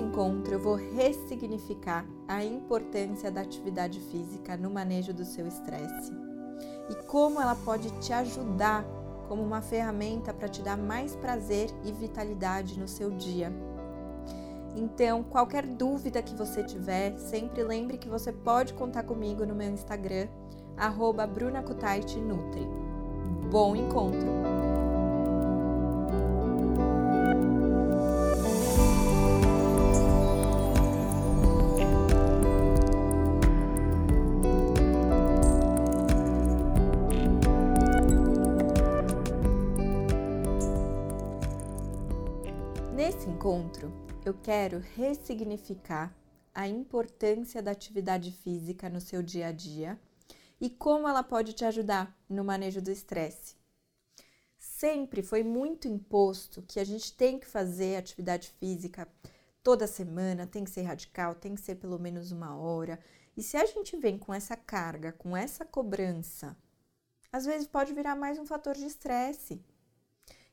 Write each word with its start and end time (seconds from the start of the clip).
encontro, 0.00 0.54
eu 0.54 0.60
vou 0.60 0.76
ressignificar 0.76 2.06
a 2.28 2.44
importância 2.44 3.28
da 3.28 3.40
atividade 3.40 3.98
física 3.98 4.56
no 4.56 4.70
manejo 4.70 5.12
do 5.12 5.24
seu 5.24 5.48
estresse 5.48 6.12
e 6.88 6.94
como 7.06 7.40
ela 7.40 7.56
pode 7.56 7.90
te 7.98 8.12
ajudar 8.12 8.84
como 9.26 9.42
uma 9.42 9.60
ferramenta 9.60 10.32
para 10.32 10.48
te 10.48 10.62
dar 10.62 10.76
mais 10.76 11.16
prazer 11.16 11.70
e 11.84 11.90
vitalidade 11.90 12.78
no 12.78 12.86
seu 12.86 13.10
dia. 13.10 13.52
Então, 14.76 15.24
qualquer 15.24 15.66
dúvida 15.66 16.22
que 16.22 16.36
você 16.36 16.62
tiver, 16.62 17.18
sempre 17.18 17.64
lembre 17.64 17.98
que 17.98 18.08
você 18.08 18.32
pode 18.32 18.74
contar 18.74 19.02
comigo 19.02 19.44
no 19.44 19.56
meu 19.56 19.70
Instagram, 19.70 20.28
arroba 20.76 21.26
Nutri. 21.26 22.68
Bom 23.50 23.74
encontro! 23.74 24.53
Nesse 43.06 43.28
encontro, 43.28 43.92
eu 44.24 44.32
quero 44.32 44.78
ressignificar 44.78 46.16
a 46.54 46.66
importância 46.66 47.62
da 47.62 47.70
atividade 47.70 48.32
física 48.32 48.88
no 48.88 48.98
seu 48.98 49.22
dia 49.22 49.48
a 49.48 49.52
dia 49.52 50.00
e 50.58 50.70
como 50.70 51.06
ela 51.06 51.22
pode 51.22 51.52
te 51.52 51.66
ajudar 51.66 52.18
no 52.26 52.42
manejo 52.42 52.80
do 52.80 52.90
estresse. 52.90 53.56
Sempre 54.56 55.22
foi 55.22 55.42
muito 55.42 55.86
imposto 55.86 56.62
que 56.62 56.80
a 56.80 56.84
gente 56.84 57.12
tem 57.12 57.38
que 57.38 57.46
fazer 57.46 57.96
atividade 57.96 58.48
física 58.58 59.06
toda 59.62 59.86
semana, 59.86 60.46
tem 60.46 60.64
que 60.64 60.70
ser 60.70 60.84
radical, 60.84 61.34
tem 61.34 61.54
que 61.54 61.60
ser 61.60 61.74
pelo 61.74 61.98
menos 61.98 62.32
uma 62.32 62.56
hora. 62.56 62.98
E 63.36 63.42
se 63.42 63.58
a 63.58 63.66
gente 63.66 63.98
vem 63.98 64.16
com 64.16 64.32
essa 64.32 64.56
carga, 64.56 65.12
com 65.12 65.36
essa 65.36 65.62
cobrança, 65.62 66.56
às 67.30 67.44
vezes 67.44 67.66
pode 67.66 67.92
virar 67.92 68.16
mais 68.16 68.38
um 68.38 68.46
fator 68.46 68.74
de 68.74 68.86
estresse. 68.86 69.62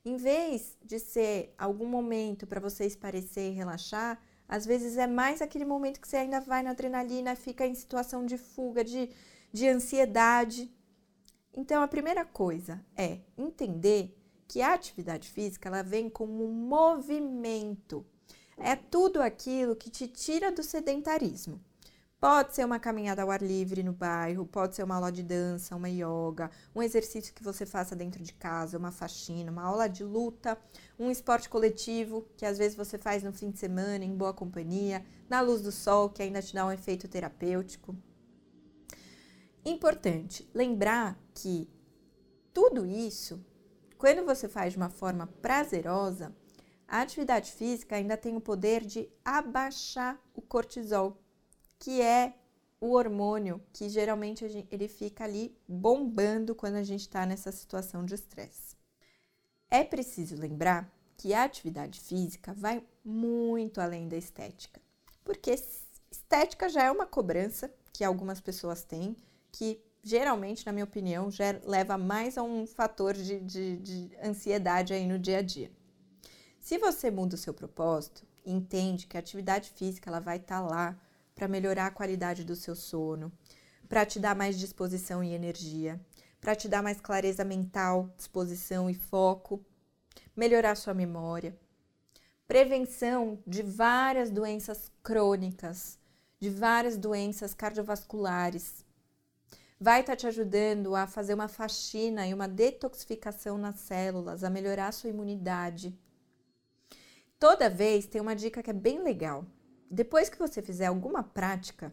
Em 0.04 0.16
vez 0.16 0.76
de 0.84 0.98
ser 0.98 1.54
algum 1.56 1.86
momento 1.86 2.44
para 2.46 2.60
você 2.60 2.84
esparecer 2.84 3.52
e 3.52 3.54
relaxar, 3.54 4.20
às 4.48 4.66
vezes 4.66 4.96
é 4.96 5.06
mais 5.06 5.40
aquele 5.40 5.64
momento 5.64 6.00
que 6.00 6.08
você 6.08 6.16
ainda 6.16 6.40
vai 6.40 6.62
na 6.62 6.70
adrenalina, 6.70 7.36
fica 7.36 7.64
em 7.64 7.74
situação 7.74 8.26
de 8.26 8.36
fuga, 8.36 8.82
de, 8.82 9.08
de 9.52 9.68
ansiedade. 9.68 10.70
Então, 11.54 11.82
a 11.82 11.88
primeira 11.88 12.24
coisa 12.24 12.84
é 12.96 13.20
entender 13.38 14.18
que 14.48 14.60
a 14.60 14.74
atividade 14.74 15.30
física 15.30 15.68
ela 15.68 15.82
vem 15.82 16.10
como 16.10 16.44
um 16.44 16.52
movimento. 16.52 18.04
É 18.58 18.74
tudo 18.74 19.22
aquilo 19.22 19.76
que 19.76 19.88
te 19.88 20.08
tira 20.08 20.50
do 20.50 20.62
sedentarismo. 20.62 21.62
Pode 22.22 22.54
ser 22.54 22.64
uma 22.64 22.78
caminhada 22.78 23.20
ao 23.22 23.32
ar 23.32 23.42
livre 23.42 23.82
no 23.82 23.92
bairro, 23.92 24.46
pode 24.46 24.76
ser 24.76 24.84
uma 24.84 24.94
aula 24.94 25.10
de 25.10 25.24
dança, 25.24 25.74
uma 25.74 25.88
yoga, 25.88 26.52
um 26.72 26.80
exercício 26.80 27.34
que 27.34 27.42
você 27.42 27.66
faça 27.66 27.96
dentro 27.96 28.22
de 28.22 28.32
casa, 28.32 28.78
uma 28.78 28.92
faxina, 28.92 29.50
uma 29.50 29.64
aula 29.64 29.88
de 29.88 30.04
luta, 30.04 30.56
um 30.96 31.10
esporte 31.10 31.48
coletivo 31.48 32.24
que 32.36 32.46
às 32.46 32.58
vezes 32.58 32.76
você 32.76 32.96
faz 32.96 33.24
no 33.24 33.32
fim 33.32 33.50
de 33.50 33.58
semana 33.58 34.04
em 34.04 34.16
boa 34.16 34.32
companhia, 34.32 35.04
na 35.28 35.40
luz 35.40 35.62
do 35.62 35.72
sol, 35.72 36.10
que 36.10 36.22
ainda 36.22 36.40
te 36.40 36.54
dá 36.54 36.64
um 36.64 36.70
efeito 36.70 37.08
terapêutico. 37.08 37.92
Importante 39.64 40.48
lembrar 40.54 41.18
que 41.34 41.68
tudo 42.54 42.86
isso, 42.86 43.44
quando 43.98 44.24
você 44.24 44.48
faz 44.48 44.74
de 44.74 44.76
uma 44.76 44.90
forma 44.90 45.26
prazerosa, 45.26 46.32
a 46.86 47.00
atividade 47.00 47.50
física 47.50 47.96
ainda 47.96 48.16
tem 48.16 48.36
o 48.36 48.40
poder 48.40 48.84
de 48.84 49.10
abaixar 49.24 50.20
o 50.36 50.40
cortisol 50.40 51.21
que 51.82 52.00
é 52.00 52.32
o 52.80 52.92
hormônio 52.92 53.60
que 53.72 53.88
geralmente 53.88 54.48
gente, 54.48 54.68
ele 54.70 54.86
fica 54.86 55.24
ali 55.24 55.52
bombando 55.66 56.54
quando 56.54 56.76
a 56.76 56.84
gente 56.84 57.00
está 57.00 57.26
nessa 57.26 57.50
situação 57.50 58.04
de 58.04 58.14
estresse. 58.14 58.76
É 59.68 59.82
preciso 59.82 60.36
lembrar 60.36 60.88
que 61.16 61.34
a 61.34 61.42
atividade 61.42 61.98
física 61.98 62.54
vai 62.54 62.84
muito 63.04 63.80
além 63.80 64.06
da 64.08 64.16
estética, 64.16 64.80
porque 65.24 65.56
estética 66.08 66.68
já 66.68 66.84
é 66.84 66.90
uma 66.92 67.04
cobrança 67.04 67.68
que 67.92 68.04
algumas 68.04 68.40
pessoas 68.40 68.84
têm, 68.84 69.16
que 69.50 69.82
geralmente, 70.04 70.64
na 70.64 70.70
minha 70.70 70.84
opinião, 70.84 71.32
já 71.32 71.60
leva 71.64 71.98
mais 71.98 72.38
a 72.38 72.44
um 72.44 72.64
fator 72.64 73.14
de, 73.14 73.40
de, 73.40 73.76
de 73.78 74.16
ansiedade 74.22 74.94
aí 74.94 75.04
no 75.04 75.18
dia 75.18 75.38
a 75.38 75.42
dia. 75.42 75.72
Se 76.60 76.78
você 76.78 77.10
muda 77.10 77.34
o 77.34 77.38
seu 77.38 77.52
propósito, 77.52 78.24
entende 78.46 79.08
que 79.08 79.16
a 79.16 79.20
atividade 79.20 79.70
física 79.70 80.08
ela 80.08 80.20
vai 80.20 80.36
estar 80.36 80.60
tá 80.60 80.64
lá 80.64 80.96
para 81.34 81.48
melhorar 81.48 81.86
a 81.86 81.90
qualidade 81.90 82.44
do 82.44 82.56
seu 82.56 82.74
sono, 82.74 83.32
para 83.88 84.06
te 84.06 84.18
dar 84.18 84.34
mais 84.34 84.58
disposição 84.58 85.22
e 85.22 85.34
energia, 85.34 86.00
para 86.40 86.54
te 86.54 86.68
dar 86.68 86.82
mais 86.82 87.00
clareza 87.00 87.44
mental, 87.44 88.12
disposição 88.16 88.90
e 88.90 88.94
foco, 88.94 89.64
melhorar 90.36 90.74
sua 90.74 90.94
memória, 90.94 91.56
prevenção 92.46 93.38
de 93.46 93.62
várias 93.62 94.30
doenças 94.30 94.90
crônicas, 95.02 95.98
de 96.40 96.50
várias 96.50 96.96
doenças 96.96 97.54
cardiovasculares. 97.54 98.84
Vai 99.78 100.00
estar 100.00 100.12
tá 100.12 100.16
te 100.16 100.26
ajudando 100.26 100.94
a 100.94 101.06
fazer 101.06 101.34
uma 101.34 101.48
faxina 101.48 102.26
e 102.26 102.34
uma 102.34 102.48
detoxificação 102.48 103.56
nas 103.56 103.76
células, 103.76 104.42
a 104.42 104.50
melhorar 104.50 104.88
a 104.88 104.92
sua 104.92 105.10
imunidade. 105.10 105.96
Toda 107.38 107.70
vez 107.70 108.06
tem 108.06 108.20
uma 108.20 108.36
dica 108.36 108.62
que 108.62 108.70
é 108.70 108.74
bem 108.74 109.02
legal. 109.02 109.44
Depois 109.94 110.30
que 110.30 110.38
você 110.38 110.62
fizer 110.62 110.86
alguma 110.86 111.22
prática, 111.22 111.92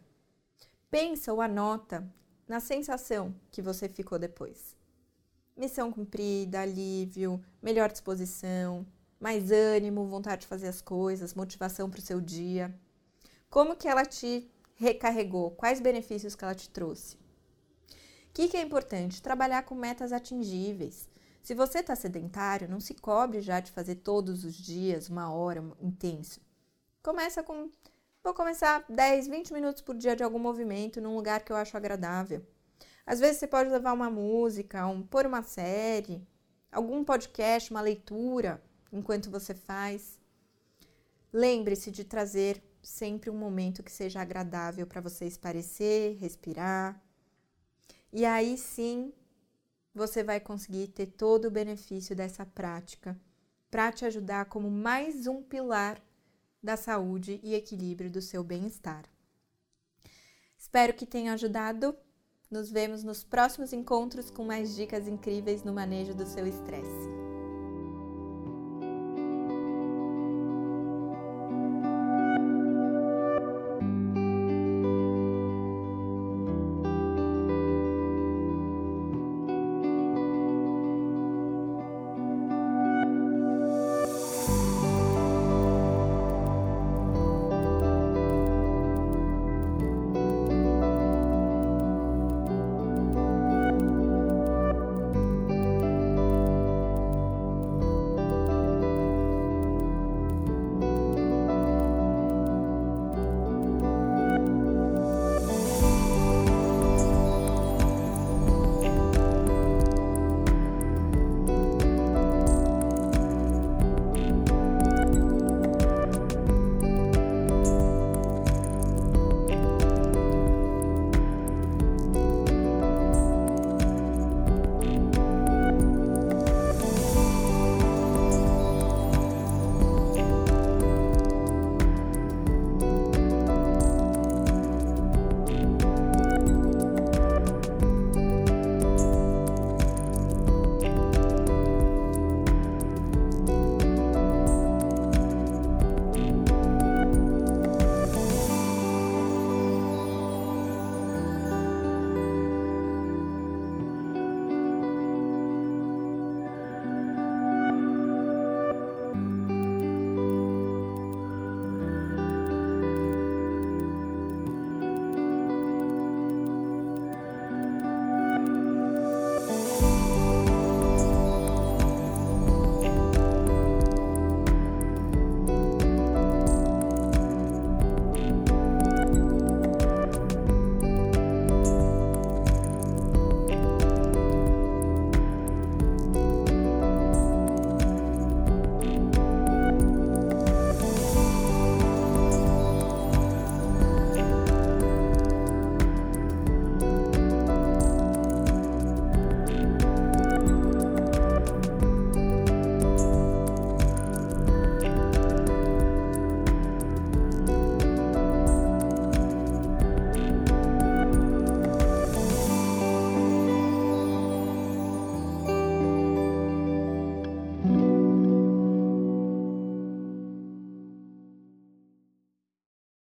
pensa 0.90 1.34
ou 1.34 1.42
anota 1.42 2.10
na 2.48 2.62
sensação 2.62 3.36
que 3.52 3.62
você 3.62 3.90
ficou 3.90 4.18
depois. 4.18 4.74
Missão 5.54 5.92
cumprida, 5.92 6.62
alívio, 6.62 7.44
melhor 7.62 7.92
disposição, 7.92 8.88
mais 9.20 9.52
ânimo, 9.52 10.08
vontade 10.08 10.44
de 10.44 10.48
fazer 10.48 10.70
as 10.70 10.80
coisas, 10.80 11.34
motivação 11.34 11.90
para 11.90 12.00
o 12.00 12.02
seu 12.02 12.22
dia. 12.22 12.74
Como 13.50 13.76
que 13.76 13.90
ela 13.90 14.06
te 14.06 14.50
recarregou? 14.78 15.52
Quais 15.52 15.82
benefícios 15.82 16.36
que 16.36 16.44
ela 16.46 16.56
te 16.56 16.70
trouxe? 16.70 17.18
O 17.18 18.32
que, 18.34 18.48
que 18.48 18.56
é 18.56 18.62
importante? 18.62 19.22
Trabalhar 19.22 19.64
com 19.64 19.76
metas 19.76 20.14
atingíveis. 20.14 21.10
Se 21.44 21.54
você 21.54 21.80
está 21.80 21.98
sedentário, 21.98 22.70
não 22.70 22.80
se 22.80 22.94
cobre 22.94 23.42
já 23.42 23.60
de 23.60 23.74
fazer 23.74 23.96
todos 23.96 24.46
os 24.46 24.56
dias, 24.56 25.10
uma 25.10 25.34
hora, 25.34 25.62
intenso. 25.82 26.40
Começa 27.02 27.42
com 27.42 27.72
Vou 28.22 28.34
começar 28.34 28.84
10, 28.90 29.28
20 29.30 29.54
minutos 29.54 29.82
por 29.82 29.96
dia 29.96 30.14
de 30.14 30.22
algum 30.22 30.38
movimento 30.38 31.00
num 31.00 31.16
lugar 31.16 31.42
que 31.42 31.52
eu 31.54 31.56
acho 31.56 31.78
agradável. 31.78 32.46
Às 33.06 33.22
vezes 33.22 33.38
você 33.38 33.48
pode 33.48 33.70
levar 33.70 33.94
uma 33.94 34.10
música, 34.10 34.86
um, 34.86 35.02
pôr 35.02 35.26
uma 35.26 35.42
série, 35.42 36.28
algum 36.70 37.02
podcast, 37.06 37.72
uma 37.72 37.80
leitura 37.80 38.62
enquanto 38.92 39.32
você 39.32 39.56
faz. 39.56 40.20
Lembre-se 41.32 41.90
de 41.90 42.04
trazer 42.04 42.62
sempre 42.84 43.30
um 43.30 43.38
momento 43.38 43.82
que 43.82 43.92
seja 43.92 44.20
agradável 44.20 44.86
para 44.86 45.00
você 45.00 45.26
esparecer, 45.26 46.18
respirar. 46.18 47.02
E 48.12 48.26
aí 48.26 48.58
sim 48.58 49.14
você 49.96 50.22
vai 50.22 50.42
conseguir 50.42 50.90
ter 50.90 51.08
todo 51.08 51.46
o 51.46 51.52
benefício 51.52 52.14
dessa 52.14 52.46
prática 52.46 53.18
para 53.72 53.90
te 53.90 54.04
ajudar 54.04 54.46
como 54.46 54.70
mais 54.70 55.28
um 55.28 55.42
pilar 55.42 56.02
da 56.62 56.78
saúde 56.78 57.40
e 57.44 57.56
equilíbrio 57.56 58.10
do 58.10 58.22
seu 58.22 58.44
bem-estar. 58.44 59.06
Espero 60.58 60.94
que 60.94 61.06
tenha 61.06 61.34
ajudado. 61.34 61.96
Nos 62.52 62.70
vemos 62.70 63.04
nos 63.04 63.24
próximos 63.24 63.74
encontros 63.74 64.30
com 64.30 64.44
mais 64.44 64.76
dicas 64.76 65.08
incríveis 65.08 65.64
no 65.64 65.74
manejo 65.74 66.14
do 66.14 66.26
seu 66.26 66.46
estresse. 66.46 67.19